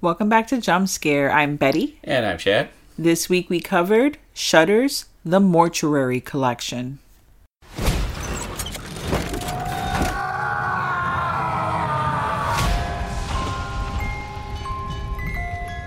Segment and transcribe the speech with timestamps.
[0.00, 1.28] Welcome back to Jump Scare.
[1.28, 1.98] I'm Betty.
[2.04, 2.68] And I'm Chad.
[2.96, 7.00] This week we covered Shudder's, The Mortuary Collection.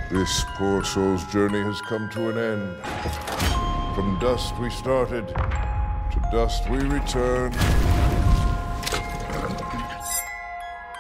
[0.10, 3.96] This poor soul's journey has come to an end.
[3.96, 7.54] From dust we started, to dust we return.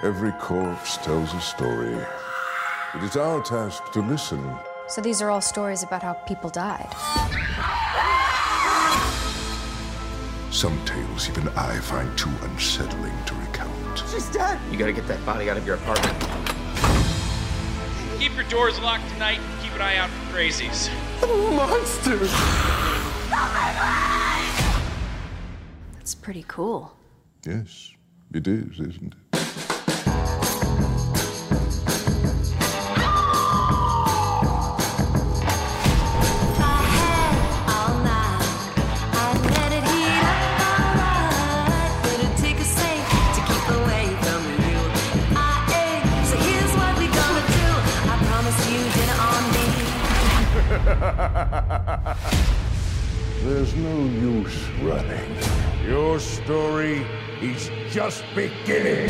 [0.02, 1.98] Every corpse tells a story.
[2.94, 4.44] It is our task to listen.
[4.90, 6.94] So these are all stories about how people died.
[10.52, 13.98] Some tales even I find too unsettling to recount.
[14.12, 14.59] She's dead.
[14.70, 16.20] You gotta get that body out of your apartment.
[18.19, 19.39] Keep your doors locked tonight.
[19.39, 20.89] And keep an eye out for crazies.
[21.56, 22.30] Monsters!
[25.94, 26.94] That's pretty cool.
[27.45, 27.94] Yes,
[28.34, 29.20] it is, isn't it?
[53.44, 55.38] There's no use running.
[55.86, 57.06] Your story
[57.42, 59.09] is just beginning.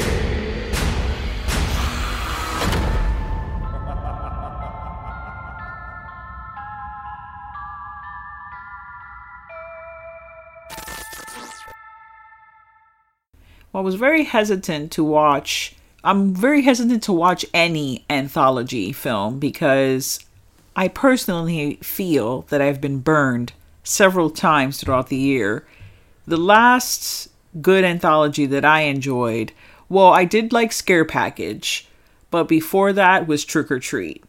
[13.74, 15.76] Well, I was very hesitant to watch.
[16.04, 20.20] I'm very hesitant to watch any anthology film because
[20.76, 25.66] I personally feel that I've been burned several times throughout the year.
[26.26, 27.30] The last
[27.62, 29.52] good anthology that I enjoyed,
[29.90, 31.88] well, I did like Scare Package,
[32.30, 34.24] but before that was Trick or Treat.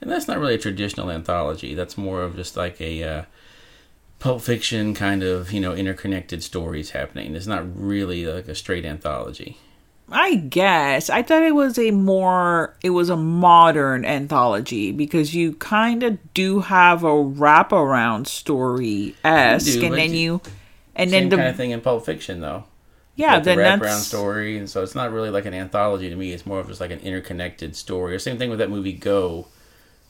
[0.00, 1.74] And that's not really a traditional anthology.
[1.74, 3.22] That's more of just like a uh,
[4.18, 7.34] Pulp Fiction kind of, you know, interconnected stories happening.
[7.34, 9.56] It's not really like a straight anthology.
[10.10, 15.54] I guess I thought it was a more it was a modern anthology because you
[15.54, 20.40] kind of do have a wraparound story esque, and then you-
[20.94, 22.64] and Same then the kind of thing in Pulp Fiction, though.
[23.16, 26.14] yeah Like the wraparound that's story, and so it's not really like an anthology to
[26.16, 26.32] me.
[26.32, 28.14] It's more of just like an interconnected story.
[28.14, 29.46] Or same thing with that movie Go,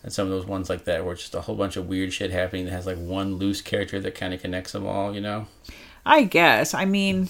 [0.03, 2.13] and some of those ones like that, where it's just a whole bunch of weird
[2.13, 5.15] shit happening that has like one loose character that kind of connects them all.
[5.15, 5.47] You know?
[6.05, 7.29] I guess I mean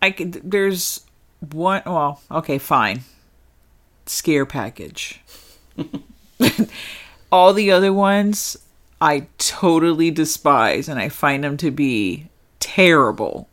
[0.00, 1.02] I could there's
[1.50, 3.02] one well okay fine
[4.06, 5.20] scare package
[7.32, 8.56] all the other ones
[9.02, 12.28] I totally despise and I find them to be
[12.60, 13.48] terrible.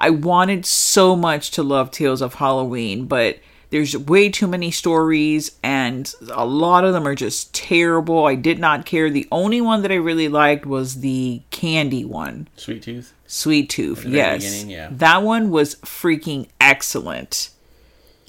[0.00, 3.38] I wanted so much to love Tales of Halloween, but
[3.72, 8.26] there's way too many stories and a lot of them are just terrible.
[8.26, 9.08] I did not care.
[9.08, 12.48] The only one that I really liked was the candy one.
[12.56, 13.14] Sweet Tooth.
[13.26, 14.64] Sweet Tooth, yes.
[14.64, 14.90] yeah.
[14.92, 17.48] That one was freaking excellent.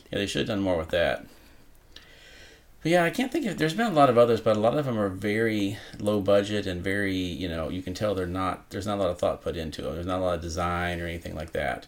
[0.09, 1.25] Yeah, they should have done more with that.
[2.81, 3.57] But yeah, I can't think of.
[3.57, 6.65] There's been a lot of others, but a lot of them are very low budget
[6.65, 8.69] and very, you know, you can tell they're not.
[8.69, 9.93] There's not a lot of thought put into them.
[9.95, 11.85] There's not a lot of design or anything like that.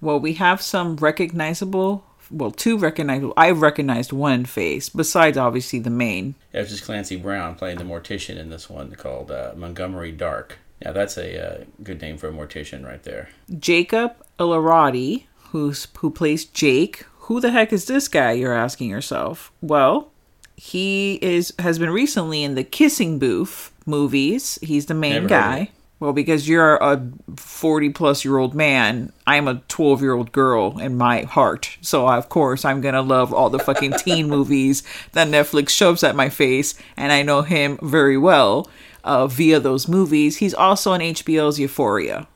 [0.00, 3.34] Well, we have some recognizable, well, two recognizable.
[3.36, 6.34] I've recognized one face, besides obviously the main.
[6.52, 10.58] Yeah, it's just Clancy Brown playing the mortician in this one called uh, Montgomery Dark.
[10.82, 13.28] Yeah, that's a uh, good name for a mortician right there.
[13.58, 17.04] Jacob Elordi, who's who plays Jake.
[17.24, 18.32] Who the heck is this guy?
[18.32, 19.52] You're asking yourself.
[19.60, 20.10] Well,
[20.56, 24.58] he is has been recently in the Kissing Booth movies.
[24.62, 25.70] He's the main Never guy.
[26.00, 27.06] Well, because you're a
[27.36, 31.76] 40 plus year old man, I'm a 12 year old girl in my heart.
[31.82, 34.82] So, of course, I'm going to love all the fucking teen movies
[35.12, 36.74] that Netflix shoves at my face.
[36.96, 38.70] And I know him very well
[39.04, 40.38] uh, via those movies.
[40.38, 42.26] He's also on HBO's Euphoria.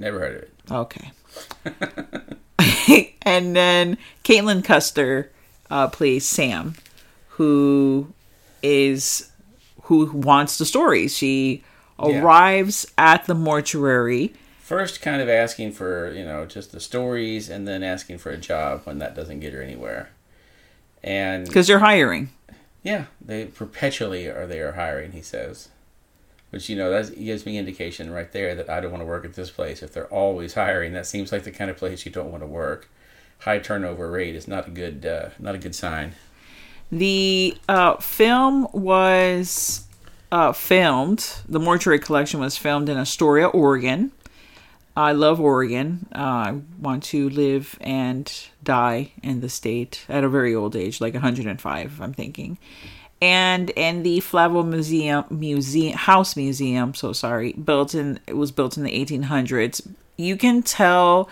[0.00, 0.50] Never heard of it.
[0.70, 1.12] Okay.
[3.22, 5.30] and then Caitlin Custer
[5.70, 6.74] uh, plays Sam,
[7.28, 8.12] who
[8.64, 9.30] is
[9.82, 11.16] who wants the stories.
[11.16, 11.62] She
[11.98, 12.22] Yeah.
[12.22, 14.34] arrives at the mortuary.
[14.60, 18.36] First, kind of asking for you know just the stories, and then asking for a
[18.36, 20.10] job when that doesn't get her anywhere.
[21.02, 22.30] And Because they're hiring.
[22.82, 25.12] Yeah, they perpetually are they are hiring.
[25.12, 25.68] He says,
[26.50, 29.24] which you know that gives me indication right there that I don't want to work
[29.24, 29.82] at this place.
[29.82, 32.46] If they're always hiring, that seems like the kind of place you don't want to
[32.46, 32.88] work.
[33.40, 36.14] High turnover rate is not a good uh, not a good sign.
[36.90, 39.86] The uh, film was
[40.32, 44.12] uh, filmed, the mortuary collection was filmed in Astoria, Oregon.
[44.96, 46.06] I love Oregon.
[46.14, 48.32] Uh, I want to live and
[48.62, 52.56] die in the state at a very old age, like 105, I'm thinking.
[53.20, 58.78] And in the Flavel Museum, museum House Museum, so sorry, built in it was built
[58.78, 59.86] in the 1800s.
[60.16, 61.28] You can tell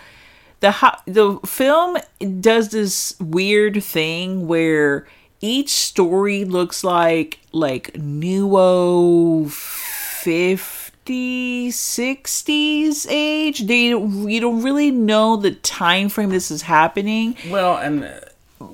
[0.59, 0.73] the
[1.05, 1.97] the film
[2.39, 5.07] does this weird thing where
[5.41, 13.65] each story looks like like nuo 50 60s age.
[13.65, 17.35] They you don't really know the time frame this is happening.
[17.49, 18.21] Well, and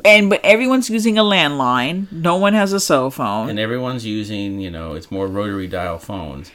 [0.03, 2.11] and but everyone's using a landline.
[2.11, 3.49] No one has a cell phone.
[3.49, 6.51] And everyone's using you know it's more rotary dial phones.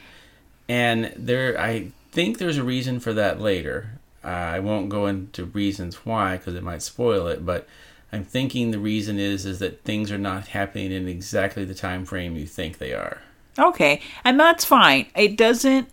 [0.69, 3.99] And there i think there's a reason for that later.
[4.23, 7.67] Uh, i won't go into reasons why because it might spoil it but
[8.13, 12.05] i'm thinking the reason is is that things are not happening in exactly the time
[12.05, 13.19] frame you think they are
[13.59, 15.07] Okay, and that's fine.
[15.15, 15.89] It doesn't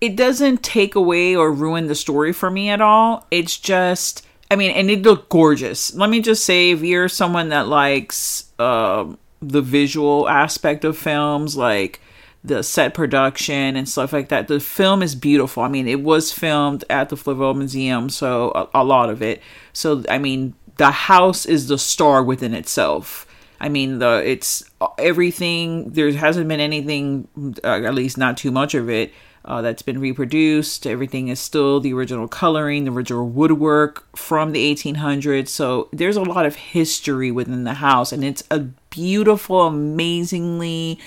[0.00, 3.26] it doesn't take away or ruin the story for me at all.
[3.30, 5.94] It's just I mean, and it looked gorgeous.
[5.94, 11.56] Let me just say if you're someone that likes um the visual aspect of films
[11.56, 12.00] like
[12.42, 14.48] the set production and stuff like that.
[14.48, 15.64] The film is beautiful.
[15.64, 19.42] I mean, it was filmed at the Flavel Museum, so a, a lot of it.
[19.72, 23.26] So I mean, the house is the star within itself.
[23.60, 24.64] I mean, the it's
[24.98, 25.90] everything.
[25.90, 27.28] There hasn't been anything,
[27.64, 29.12] uh, at least not too much of it,
[29.46, 30.86] uh, that's been reproduced.
[30.86, 35.48] Everything is still the original coloring, the original woodwork from the 1800s.
[35.48, 40.98] So there's a lot of history within the house, and it's a beautiful, amazingly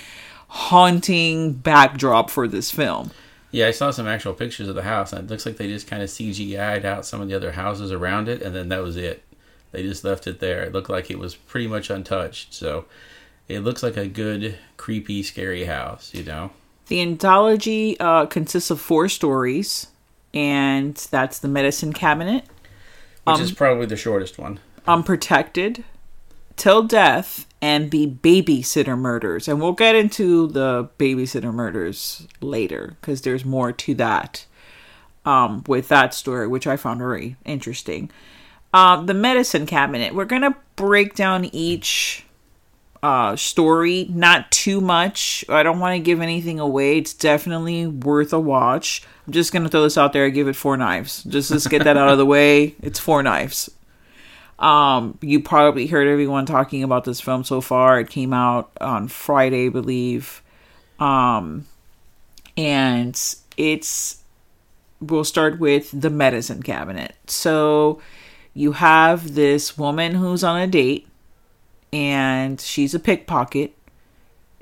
[0.48, 3.12] haunting backdrop for this film.
[3.52, 5.86] yeah i saw some actual pictures of the house and it looks like they just
[5.86, 8.96] kind of cgi'd out some of the other houses around it and then that was
[8.96, 9.22] it
[9.72, 12.84] they just left it there it looked like it was pretty much untouched so
[13.48, 16.50] it looks like a good creepy scary house you know
[16.88, 19.86] The anthology uh, consists of four stories,
[20.34, 22.44] and that's the medicine cabinet,
[23.24, 24.58] which Um, is probably the shortest one
[24.88, 25.84] unprotected,
[26.56, 29.46] till death, and the babysitter murders.
[29.48, 34.46] And we'll get into the babysitter murders later because there's more to that
[35.24, 38.10] um, with that story, which I found very interesting.
[38.72, 40.14] Um, the medicine cabinet.
[40.14, 42.24] We're gonna break down each
[43.02, 44.06] uh story.
[44.10, 45.44] Not too much.
[45.48, 46.98] I don't want to give anything away.
[46.98, 49.02] It's definitely worth a watch.
[49.26, 50.26] I'm just gonna throw this out there.
[50.26, 51.24] I give it four knives.
[51.24, 52.74] Just let's get that out of the way.
[52.82, 53.70] It's four knives.
[54.58, 57.98] Um you probably heard everyone talking about this film so far.
[57.98, 60.42] It came out on friday i believe.
[60.98, 61.66] Um
[62.56, 63.18] and
[63.56, 64.18] it's
[65.00, 67.16] we'll start with the medicine cabinet.
[67.26, 68.02] So
[68.60, 71.08] you have this woman who's on a date
[71.94, 73.74] and she's a pickpocket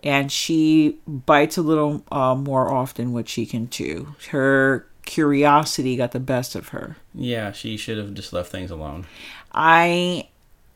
[0.04, 4.14] and she bites a little uh, more often what she can chew.
[4.30, 6.96] Her curiosity got the best of her.
[7.12, 9.06] Yeah she should have just left things alone.
[9.52, 10.28] I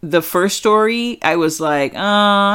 [0.04, 1.98] the first story i was like uh,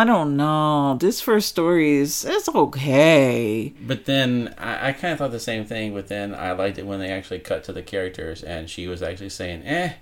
[0.01, 0.97] i don't know.
[0.99, 3.71] This first story is it's okay.
[3.81, 5.93] But then I, I kind of thought the same thing.
[5.93, 9.01] But then I liked it when they actually cut to the characters and she was
[9.01, 9.93] actually saying, "Eh,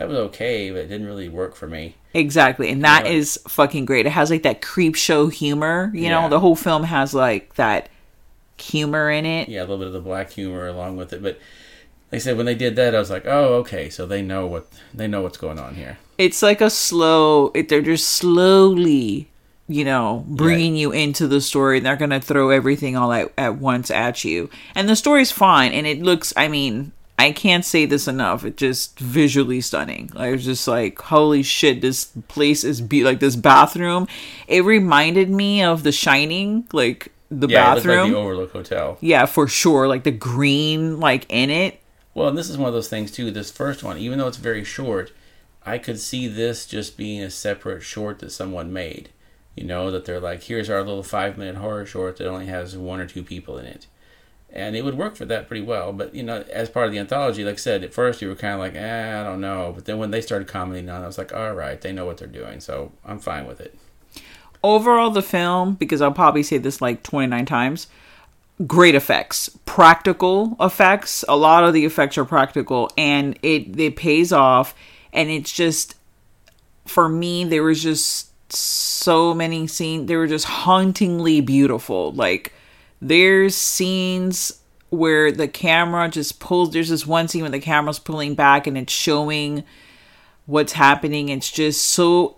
[0.00, 2.70] that was okay, but it didn't really work for me." Exactly.
[2.70, 3.12] And that Yeah.
[3.12, 4.06] is fucking great.
[4.06, 5.92] It has like that Creepshow humor.
[5.94, 7.88] You know, the whole film has like that
[8.58, 9.48] humor in it.
[9.48, 11.22] Yeah, a little bit of the black humor along with it.
[11.22, 11.38] But
[12.10, 14.46] like I said, when they did that, I was like, "Oh, okay, so they know
[14.46, 19.28] what they know what's going on here." It's like a slow, it, they're just slowly,
[19.68, 21.78] you know, bringing you into the story.
[21.78, 24.50] And they're going to throw everything all at, at once at you.
[24.74, 25.72] And the story's fine.
[25.72, 28.44] And it looks, I mean, I can't say this enough.
[28.44, 30.10] It's just visually stunning.
[30.16, 34.06] I was just like, holy shit, this place is be like this bathroom.
[34.48, 37.98] It reminded me of The Shining, like the Yeah, it bathroom.
[38.04, 38.98] like the Overlook Hotel.
[39.00, 39.86] Yeah, for sure.
[39.86, 41.80] Like the green, like in it.
[42.14, 43.30] Well, and this is one of those things too.
[43.30, 45.12] This first one, even though it's very short,
[45.64, 49.10] I could see this just being a separate short that someone made.
[49.56, 52.76] You know, that they're like, here's our little five minute horror short that only has
[52.76, 53.86] one or two people in it.
[54.52, 55.92] And it would work for that pretty well.
[55.92, 58.34] But, you know, as part of the anthology, like I said, at first you were
[58.34, 59.72] kind of like, eh, I don't know.
[59.74, 62.04] But then when they started commenting on it, I was like, all right, they know
[62.04, 62.60] what they're doing.
[62.60, 63.78] So I'm fine with it.
[64.62, 67.86] Overall, the film, because I'll probably say this like 29 times,
[68.66, 71.24] great effects, practical effects.
[71.28, 74.74] A lot of the effects are practical and it, it pays off.
[75.12, 75.96] And it's just,
[76.86, 80.08] for me, there was just so many scenes.
[80.08, 82.12] They were just hauntingly beautiful.
[82.12, 82.52] Like,
[83.00, 86.72] there's scenes where the camera just pulls.
[86.72, 89.64] There's this one scene where the camera's pulling back and it's showing
[90.46, 91.28] what's happening.
[91.28, 92.36] It's just so.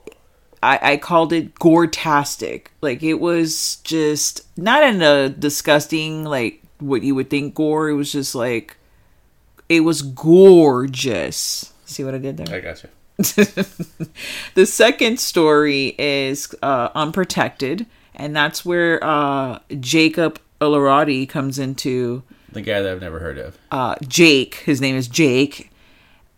[0.62, 2.70] I, I called it gore-tastic.
[2.80, 7.88] Like it was just not in a disgusting like what you would think gore.
[7.88, 8.76] It was just like
[9.68, 11.72] it was gorgeous.
[11.84, 12.54] See what I did there?
[12.54, 12.90] I got you.
[14.54, 22.62] the second story is uh, unprotected, and that's where uh, Jacob Elordi comes into The
[22.62, 23.58] guy that I've never heard of.
[23.70, 24.54] uh, Jake.
[24.56, 25.70] His name is Jake,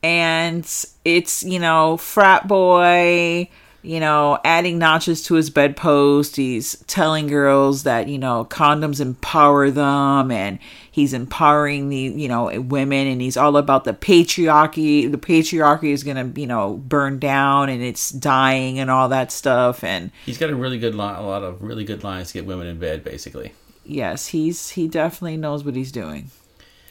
[0.02, 0.64] and
[1.04, 3.48] it's you know frat boy.
[3.86, 6.36] You know, adding notches to his bedpost.
[6.36, 10.58] He's telling girls that you know condoms empower them, and
[10.90, 15.10] he's empowering the you know women, and he's all about the patriarchy.
[15.10, 19.84] The patriarchy is gonna you know burn down, and it's dying, and all that stuff.
[19.84, 22.46] And He's got a really good line, a lot of really good lines to get
[22.46, 23.52] women in bed, basically.
[23.84, 26.30] Yes, he's he definitely knows what he's doing.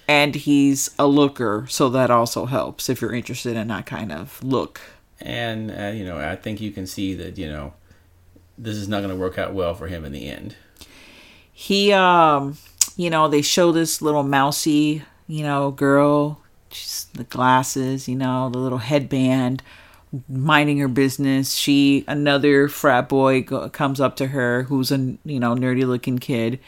[0.07, 4.43] And he's a looker, so that also helps if you're interested in that kind of
[4.43, 4.81] look.
[5.21, 7.73] And uh, you know, I think you can see that you know
[8.57, 10.55] this is not going to work out well for him in the end.
[11.51, 12.57] He um
[12.95, 18.49] you know, they show this little mousy, you know, girl, she's the glasses, you know,
[18.49, 19.63] the little headband,
[20.29, 21.53] minding her business.
[21.53, 26.19] She another frat boy go, comes up to her who's a you know nerdy looking
[26.19, 26.59] kid,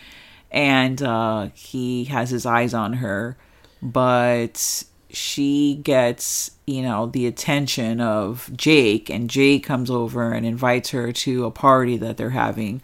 [0.51, 3.37] and uh, he has his eyes on her,
[3.81, 10.89] but she gets you know the attention of Jake, and Jake comes over and invites
[10.89, 12.81] her to a party that they're having.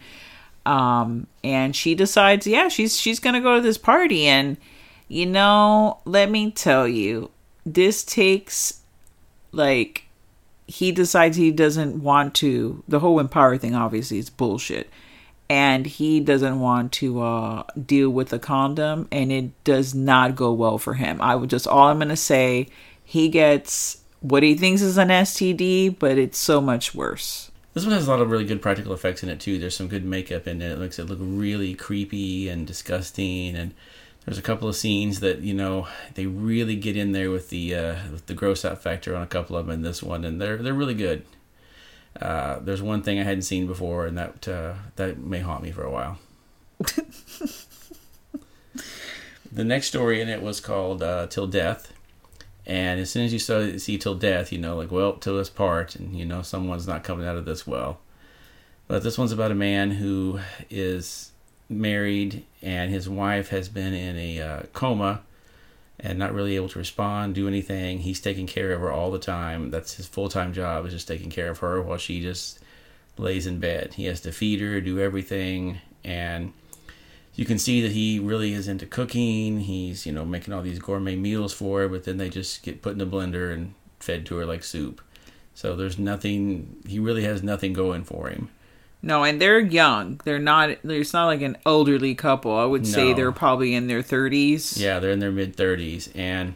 [0.64, 4.26] Um and she decides yeah she's she's gonna go to this party.
[4.26, 4.56] And
[5.08, 7.32] you know let me tell you
[7.66, 8.82] this takes
[9.50, 10.04] like
[10.66, 14.88] he decides he doesn't want to the whole empower thing obviously is bullshit
[15.50, 20.52] and he doesn't want to uh deal with a condom and it does not go
[20.52, 22.66] well for him i would just all i'm gonna say
[23.04, 27.94] he gets what he thinks is an std but it's so much worse This one
[27.94, 29.58] has a lot of really good practical effects in it too.
[29.58, 30.72] There's some good makeup in it.
[30.72, 33.56] It makes it look really creepy and disgusting.
[33.56, 33.72] And
[34.24, 37.74] there's a couple of scenes that you know they really get in there with the
[37.74, 40.40] uh, with the gross out factor on a couple of them in this one, and
[40.40, 41.24] they're they're really good.
[42.20, 45.72] Uh, there's one thing I hadn't seen before, and that uh, that may haunt me
[45.72, 46.18] for a while.
[49.50, 51.92] the next story in it was called uh, "Till Death,"
[52.64, 55.50] and as soon as you saw see "Till Death," you know, like well, till this
[55.50, 57.98] part, and you know, someone's not coming out of this well.
[58.86, 61.32] But this one's about a man who is
[61.68, 65.22] married, and his wife has been in a uh, coma
[65.98, 68.00] and not really able to respond, do anything.
[68.00, 69.70] He's taking care of her all the time.
[69.70, 72.58] That's his full time job is just taking care of her while she just
[73.16, 73.94] lays in bed.
[73.94, 76.52] He has to feed her, do everything, and
[77.34, 79.60] you can see that he really is into cooking.
[79.60, 82.82] He's you know making all these gourmet meals for her, but then they just get
[82.82, 85.00] put in a blender and fed to her like soup.
[85.54, 86.76] So there's nothing.
[86.86, 88.48] He really has nothing going for him.
[89.02, 90.20] No, and they're young.
[90.24, 90.78] They're not.
[90.84, 92.56] There's not like an elderly couple.
[92.56, 93.14] I would say No.
[93.14, 94.78] they're probably in their thirties.
[94.80, 96.10] Yeah, they're in their mid 30s.
[96.14, 96.54] And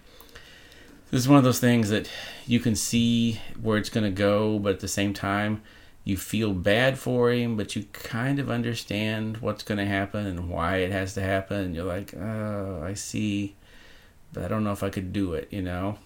[1.11, 2.09] this is one of those things that
[2.47, 5.63] you can see where it's going to go, but at the same time,
[6.05, 10.49] you feel bad for him, but you kind of understand what's going to happen and
[10.49, 11.57] why it has to happen.
[11.59, 13.57] And you're like, oh, I see,
[14.33, 15.99] but I don't know if I could do it, you know?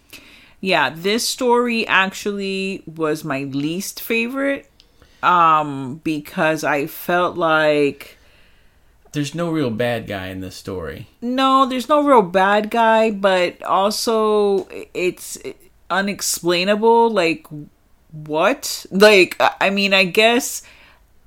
[0.62, 4.70] Yeah, this story actually was my least favorite.
[5.22, 8.16] Um, because I felt like
[9.12, 11.08] There's no real bad guy in this story.
[11.20, 15.36] no, there's no real bad guy, but also it's
[15.90, 17.10] unexplainable.
[17.10, 17.46] Like,
[18.12, 18.86] what?
[18.90, 20.62] Like, I mean, I guess,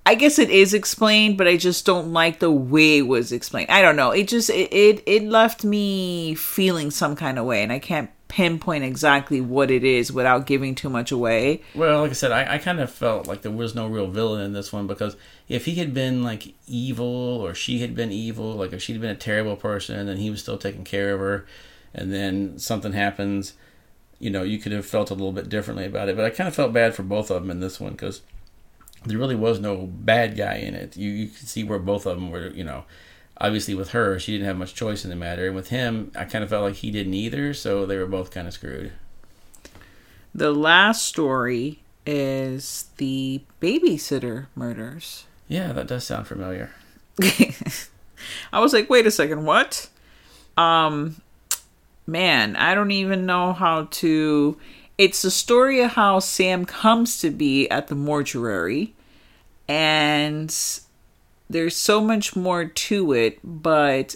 [0.06, 3.70] I guess it is explained, but I just don't like the way it was explained.
[3.70, 4.12] I don't know.
[4.12, 8.10] It just it it, it left me feeling some kind of way, and I can't
[8.34, 11.62] pinpoint exactly what it is without giving too much away.
[11.76, 14.42] Well, like I said, I, I kind of felt like there was no real villain
[14.42, 15.16] in this one because
[15.48, 19.12] if he had been like evil or she had been evil, like if she'd been
[19.12, 21.46] a terrible person and he was still taking care of her,
[21.94, 23.54] and then something happens,
[24.18, 26.16] you know, you could have felt a little bit differently about it.
[26.16, 28.24] But I kind of felt bad for both of them in this one because
[29.06, 30.98] there really was no bad guy in it.
[30.98, 32.86] You you could see where both of them were, you know.
[33.40, 36.26] Obviously, with her, she didn't have much choice in the matter, and with him, I
[36.26, 37.54] kind of felt like he didn't either.
[37.54, 38.94] So they were both kind of screwed.
[40.36, 45.26] The last story is the babysitter murders.
[45.48, 46.72] Yeah, that does sound familiar.
[48.52, 49.90] I was like, wait a second, what?
[50.58, 51.22] Um,
[52.08, 54.58] man, I don't even know how to.
[54.98, 58.94] It's the story of how Sam comes to be at the mortuary,
[59.68, 60.56] and
[61.50, 64.16] there's so much more to it, but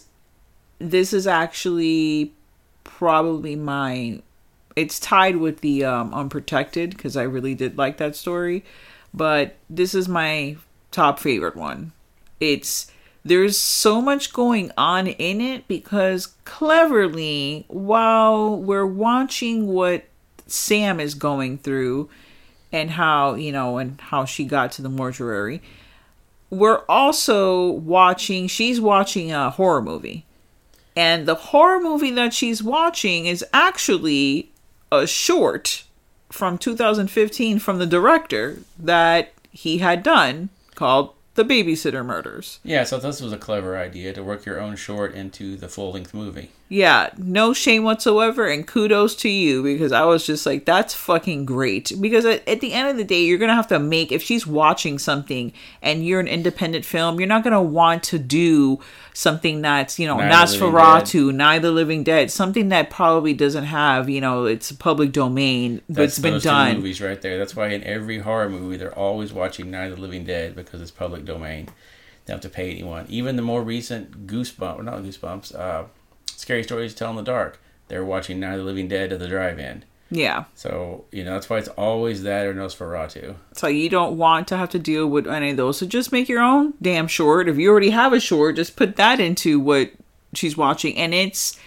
[0.79, 2.34] this is actually
[2.84, 4.22] probably my.
[4.75, 8.63] It's tied with the um, unprotected because I really did like that story,
[9.13, 10.57] but this is my
[10.91, 11.93] top favorite one.
[12.39, 12.91] It's
[13.27, 20.05] there's so much going on in it because cleverly, while we're watching what
[20.46, 22.10] Sam is going through
[22.72, 25.62] and how, you know, and how she got to the mortuary,
[26.50, 30.25] we're also watching, she's watching a horror movie.
[30.96, 34.51] And the horror movie that she's watching is actually
[34.92, 35.84] a short
[36.30, 42.60] from 2015 from the director that he had done called The Babysitter Murders.
[42.63, 45.91] Yeah, so this was a clever idea to work your own short into the full
[45.91, 46.50] length movie.
[46.70, 51.46] Yeah, no shame whatsoever, and kudos to you because I was just like, that's fucking
[51.46, 51.94] great.
[52.01, 54.46] Because at, at the end of the day, you're gonna have to make if she's
[54.46, 58.79] watching something and you're an independent film, you're not gonna want to do
[59.13, 62.89] something that's you know Night of the Living Nosferatu, Night the Living Dead, something that
[62.89, 66.77] probably doesn't have you know it's public domain, but That's it's been done.
[66.77, 67.38] movies right there.
[67.38, 70.82] That's why in every horror movie they're always watching Night of the Living Dead because
[70.82, 71.65] it's public domain.
[71.65, 73.05] They don't have to pay anyone.
[73.10, 75.86] Even the more recent Goosebumps, or not Goosebumps, uh,
[76.25, 79.19] Scary Stories to Tell in the Dark, they're watching Night of the Living Dead at
[79.19, 79.84] the drive-in.
[80.10, 80.46] Yeah.
[80.55, 83.36] So you know that's why it's always that or Nosferatu.
[83.53, 85.79] So you don't want to have to deal with any of those.
[85.79, 87.50] So just make your own damn short.
[87.50, 89.91] If you already have a short, just put that into what
[90.34, 91.57] she's watching and it's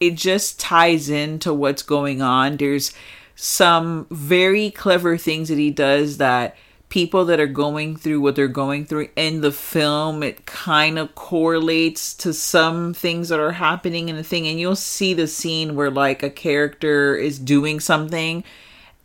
[0.00, 2.56] it just ties into what's going on.
[2.56, 2.92] There's
[3.36, 6.56] some very clever things that he does that
[6.92, 11.14] people that are going through what they're going through in the film it kind of
[11.14, 15.74] correlates to some things that are happening in the thing and you'll see the scene
[15.74, 18.44] where like a character is doing something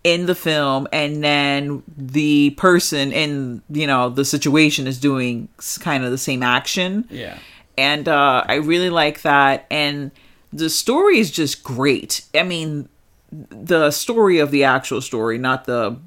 [0.04, 5.48] in the film and then the person in you know the situation is doing
[5.80, 7.38] kind of the same action Yeah.
[7.78, 9.66] and uh, I really like that.
[9.72, 10.12] And
[10.52, 12.22] the story is just great.
[12.34, 12.88] I mean,
[13.32, 15.98] the story of the actual story, not the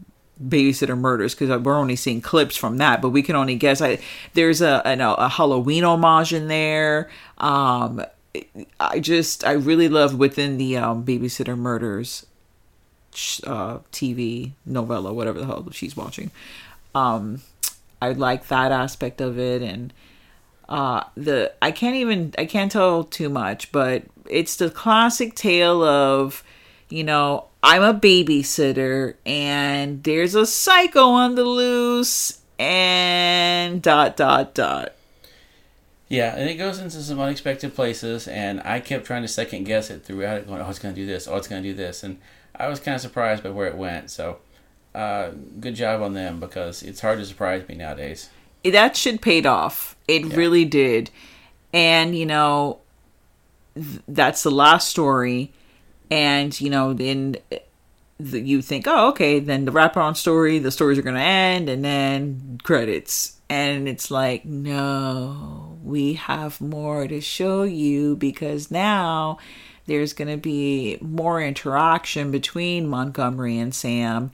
[0.47, 3.81] babysitter murders, because we're only seeing clips from that, but we can only guess.
[3.81, 3.99] I
[4.35, 7.11] there's a a, a Halloween homage in there.
[7.39, 8.05] Um,
[8.79, 12.27] I just I really love within the um, babysitter murders
[13.45, 16.31] uh, TV novella, whatever the hell she's watching.
[16.95, 17.43] Um,
[18.01, 19.93] I like that aspect of it, and
[20.69, 25.83] uh, the I can't even I can't tell too much, but it's the classic tale
[25.83, 26.43] of
[26.89, 34.55] you know I'm a babysitter and there's a psycho on the loose and dot dot
[34.55, 34.95] dot.
[36.09, 39.91] Yeah, and it goes into some unexpected places, and I kept trying to second guess
[39.91, 41.29] it throughout it, going, "Oh, it's going to do this.
[41.29, 42.19] Oh, it's going to do this," and
[42.57, 44.11] I was kind of surprised by where it went.
[44.11, 44.39] So,
[44.95, 48.29] uh, good job on them because it's hard to surprise me nowadays.
[48.65, 49.97] that should paid off.
[50.09, 51.11] It really did.
[51.73, 52.81] And, you know,
[53.75, 55.53] th- that's the last story.
[56.11, 57.37] And, you know, then
[58.19, 61.69] the, you think, oh, okay, then the wraparound story, the stories are going to end,
[61.69, 63.41] and then credits.
[63.49, 69.39] And it's like, no, we have more to show you because now
[69.87, 74.31] there's going to be more interaction between Montgomery and Sam.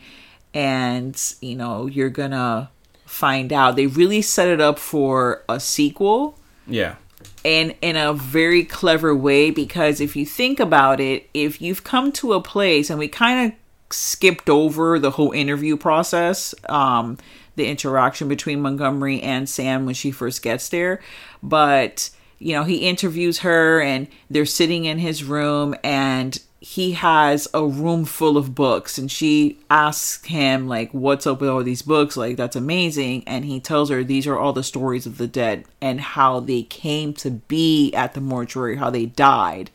[0.53, 2.69] And, you know, you're going to
[3.07, 3.77] find out.
[3.77, 6.97] They really set it up for a sequel Yeah,
[7.45, 12.12] and in a very clever way because if you think about it, if you've come
[12.12, 13.59] to a place and we kind of
[13.91, 17.19] skipped over the whole interview process, um,
[17.55, 21.01] the interaction between Montgomery and Sam when she first gets there,
[21.43, 27.47] but you know, he interviews her and they're sitting in his room and he has
[27.55, 31.81] a room full of books and she asks him like what's up with all these
[31.81, 32.17] books?
[32.17, 33.23] Like that's amazing.
[33.25, 36.65] And he tells her these are all the stories of the dead and how they
[36.65, 39.71] came to be at the mortuary how they died.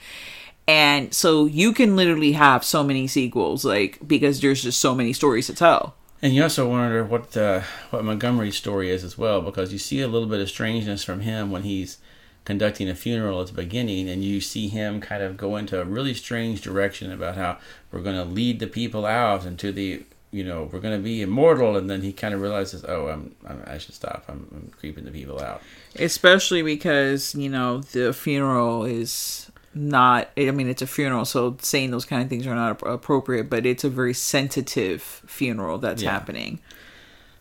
[0.67, 5.13] And so you can literally have so many sequels like because there's just so many
[5.13, 5.95] stories to tell.
[6.21, 10.01] And you also wonder what uh, what Montgomery's story is as well because you see
[10.01, 11.99] a little bit of strangeness from him when he's
[12.45, 15.85] conducting a funeral at the beginning and you see him kind of go into a
[15.85, 17.57] really strange direction about how
[17.91, 21.21] we're going to lead the people out into the you know we're going to be
[21.21, 24.23] immortal and then he kind of realizes oh I'm, I'm i should stop.
[24.27, 25.61] I'm, I'm creeping the people out.
[25.99, 31.91] Especially because you know the funeral is not i mean it's a funeral so saying
[31.91, 36.11] those kind of things are not appropriate but it's a very sensitive funeral that's Yeah.
[36.11, 36.59] happening.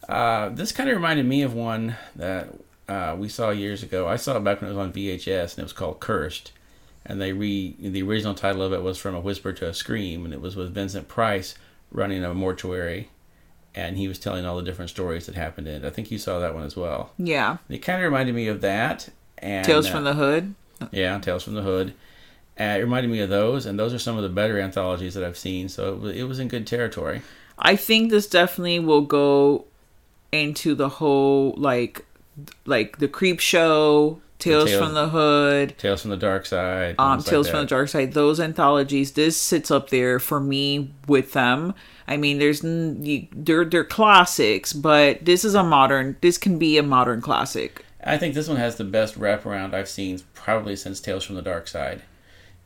[0.09, 2.49] Uh, this kind of reminded me of one that
[2.90, 5.61] uh, we saw years ago i saw it back when it was on vhs and
[5.61, 6.53] it was called cursed.
[7.07, 10.24] And they re the original title of it was from a whisper to a scream
[10.24, 11.55] and it was with vincent price
[11.90, 13.09] running a mortuary
[13.74, 15.87] and he was telling all the different stories that happened in it.
[15.87, 17.12] I think you saw that one as well.
[17.16, 17.59] Yeah.
[17.68, 20.55] It kind of reminded me of that and tales uh, from the hood?
[20.90, 21.94] Yeah tales from the hood.
[22.59, 25.24] Uh, it reminded me of those and those are some of the better anthologies that
[25.24, 27.22] i've seen so it was, it was in good territory.
[27.59, 29.64] I think this definitely will go
[30.33, 32.05] into the whole like
[32.66, 36.94] like the Creepshow Tales Tales- from the Hood, Tales from the Dark Side.
[36.98, 37.66] um, ones like Tales from the.
[37.66, 41.74] Dark Side, those anthologies, this sits up there for me with them.
[42.09, 46.16] I mean, there's they're they're classics, but this is a modern.
[46.22, 47.85] This can be a modern classic.
[48.03, 51.42] I think this one has the best wraparound I've seen probably since Tales from the
[51.42, 52.03] Dark Side.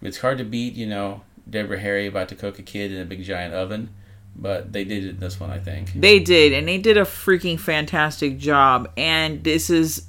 [0.01, 3.05] It's hard to beat, you know, Deborah Harry about to cook a kid in a
[3.05, 3.91] big giant oven,
[4.37, 5.93] but they did it this one, I think.
[5.95, 8.91] They did, and they did a freaking fantastic job.
[8.97, 10.07] And this is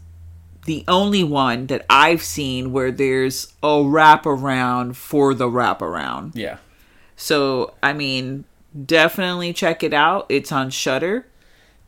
[0.66, 6.32] the only one that I've seen where there's a wraparound for the wraparound.
[6.36, 6.58] Yeah.
[7.16, 8.46] So, I mean,
[8.86, 10.26] definitely check it out.
[10.30, 11.28] It's on Shudder.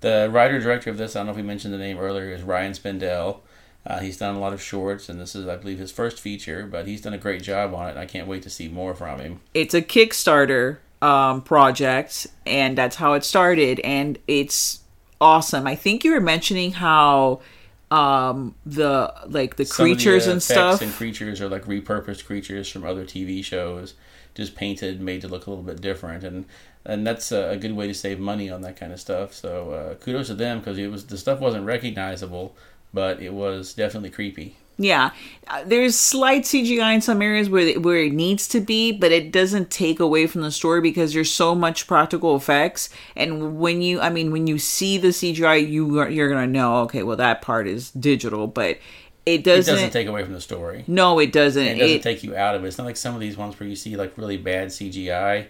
[0.01, 2.43] The writer director of this, I don't know if we mentioned the name earlier, is
[2.43, 3.39] Ryan Spindell.
[3.85, 6.67] Uh, he's done a lot of shorts, and this is, I believe, his first feature,
[6.67, 9.19] but he's done a great job on it, I can't wait to see more from
[9.19, 9.39] him.
[9.53, 13.79] It's a Kickstarter um, project, and that's how it started.
[13.81, 14.81] And it's
[15.19, 15.67] awesome.
[15.67, 17.41] I think you were mentioning how
[17.89, 22.25] um the like the Some of the creatures and stuff and creatures are like repurposed
[22.25, 23.93] creatures from other TV shows,
[24.35, 26.45] just painted, made to look a little bit different, and
[26.85, 29.33] and that's a, a good way to save money on that kind of stuff.
[29.33, 32.55] So uh, kudos to them because it was the stuff wasn't recognizable,
[32.93, 34.57] but it was definitely creepy.
[34.79, 35.11] Yeah,
[35.47, 39.11] Uh, there's slight CGI in some areas where it, where it needs to be, but
[39.13, 42.89] it doesn't take away from the story because there's so much practical effects.
[43.15, 46.77] And when you, I mean, when you see the CGI, you are, you're gonna know,
[46.81, 48.77] okay, well that part is digital, but
[49.25, 49.73] it doesn't.
[49.73, 50.83] it doesn't take away from the story.
[50.85, 51.65] no, it doesn't.
[51.65, 52.67] It doesn't It- take you out of it.
[52.67, 55.47] It's not like some of these ones where you see like really bad CGI,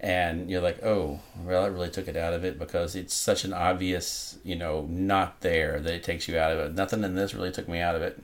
[0.00, 3.44] and you're like, oh, well, that really took it out of it because it's such
[3.44, 6.74] an obvious, you know, not there that it takes you out of it.
[6.74, 8.20] Nothing in this really took me out of it.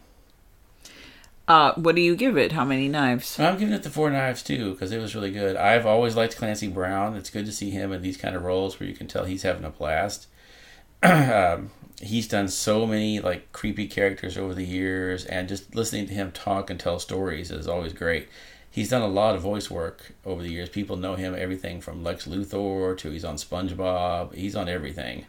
[1.46, 2.52] Uh, what do you give it?
[2.52, 3.38] How many knives?
[3.38, 5.56] I'm giving it the four knives too because it was really good.
[5.56, 7.16] I've always liked Clancy Brown.
[7.16, 9.42] It's good to see him in these kind of roles where you can tell he's
[9.42, 10.26] having a blast.
[11.02, 16.14] um, he's done so many like creepy characters over the years, and just listening to
[16.14, 18.28] him talk and tell stories is always great.
[18.70, 20.68] He's done a lot of voice work over the years.
[20.68, 24.34] People know him everything from Lex Luthor to he's on SpongeBob.
[24.34, 25.26] He's on everything.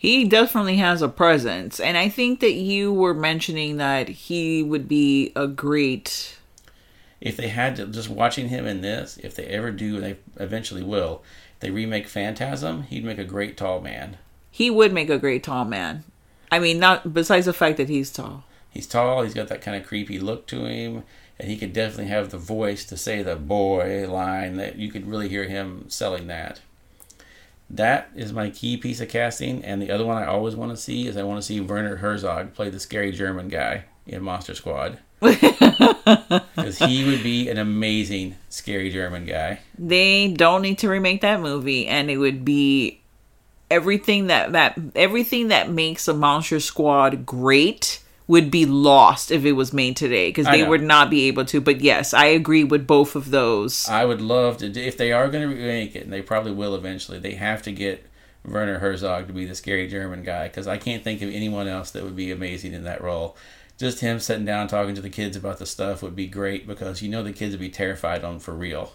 [0.00, 4.86] He definitely has a presence, and I think that you were mentioning that he would
[4.86, 6.38] be a great.
[7.20, 10.82] if they had to just watching him in this, if they ever do, they eventually
[10.82, 11.22] will,
[11.54, 14.18] if they remake Phantasm, he'd make a great tall man.
[14.50, 16.04] He would make a great tall man.
[16.50, 18.44] I mean, not besides the fact that he's tall.
[18.70, 21.02] He's tall, he's got that kind of creepy look to him,
[21.38, 25.08] and he could definitely have the voice to say the boy line that you could
[25.08, 26.60] really hear him selling that.
[27.70, 30.76] That is my key piece of casting, and the other one I always want to
[30.76, 34.54] see is I want to see Werner Herzog play the scary German guy in Monster
[34.54, 34.98] Squad.
[36.56, 39.60] Because he would be an amazing scary German guy.
[39.78, 43.00] They don't need to remake that movie, and it would be
[43.70, 49.52] everything that that everything that makes a Monster Squad great would be lost if it
[49.52, 51.60] was made today because they would not be able to.
[51.60, 53.88] But yes, I agree with both of those.
[53.88, 54.66] I would love to.
[54.66, 57.72] If they are going to remake it, and they probably will eventually, they have to
[57.72, 58.06] get
[58.44, 61.90] Werner Herzog to be the scary German guy because I can't think of anyone else
[61.90, 63.36] that would be amazing in that role.
[63.78, 67.00] Just him sitting down talking to the kids about the stuff would be great because
[67.00, 68.92] you know the kids would be terrified on for real.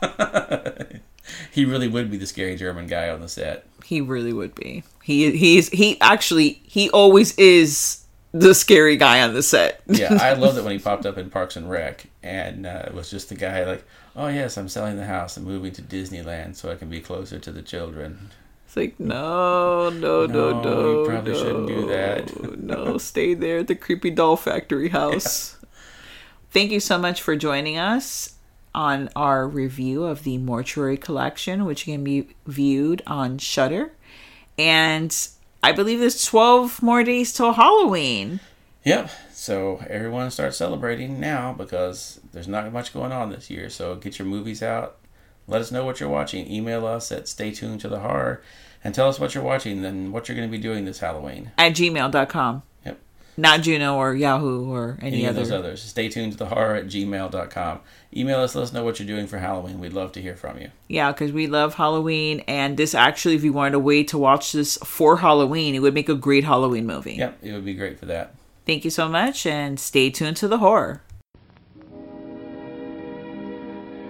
[1.50, 3.66] he really would be the scary German guy on the set.
[3.84, 4.84] He really would be.
[5.02, 8.01] He he's he actually he always is
[8.32, 9.82] the scary guy on the set.
[9.86, 12.94] Yeah, I loved it when he popped up in Parks and Rec, and uh, it
[12.94, 13.84] was just the guy like,
[14.16, 17.38] "Oh yes, I'm selling the house and moving to Disneyland so I can be closer
[17.38, 18.30] to the children."
[18.66, 21.00] It's like no, no, no, No, no.
[21.02, 22.58] you probably shouldn't do that.
[22.62, 25.58] no, no, stay there at the creepy doll factory house.
[26.50, 28.36] Thank you so much for joining us
[28.74, 33.92] on our review of the Mortuary Collection, which can be viewed on Shudder.
[34.58, 35.14] And
[35.62, 38.40] I believe there's 12 more days till Halloween.
[38.84, 39.10] Yep.
[39.32, 43.70] So everyone start celebrating now because there's not much going on this year.
[43.70, 44.98] So get your movies out.
[45.46, 46.50] Let us know what you're watching.
[46.50, 48.42] Email us at stay tuned to the horror
[48.82, 51.52] and tell us what you're watching and what you're going to be doing this Halloween.
[51.58, 52.62] At gmail.com.
[53.36, 53.38] Yep.
[53.38, 55.82] Not Juno or Yahoo or any, Any of those others.
[55.82, 57.80] Stay tuned to the horror at gmail.com.
[58.14, 59.80] Email us, let us know what you're doing for Halloween.
[59.80, 60.70] We'd love to hear from you.
[60.88, 64.52] Yeah, because we love Halloween, and this actually, if you wanted a way to watch
[64.52, 67.14] this for Halloween, it would make a great Halloween movie.
[67.14, 68.34] Yep, it would be great for that.
[68.66, 71.02] Thank you so much, and stay tuned to the horror.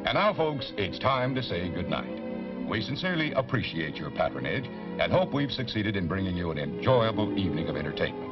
[0.05, 2.21] And now, folks, it's time to say goodnight.
[2.69, 4.67] We sincerely appreciate your patronage
[4.99, 8.32] and hope we've succeeded in bringing you an enjoyable evening of entertainment.